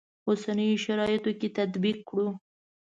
اوسنیو 0.27 0.81
شرایطو 0.85 1.31
کې 1.39 1.47
تطبیق 1.57 1.97
کړو. 2.09 2.27